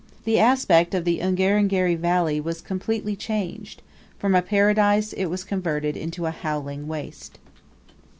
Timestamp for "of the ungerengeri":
0.95-1.93